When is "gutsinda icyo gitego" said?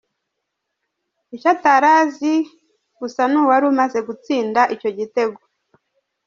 4.07-5.39